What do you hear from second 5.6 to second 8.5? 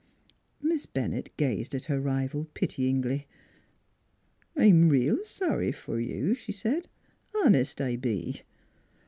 f'r you," she said." Honest, I be."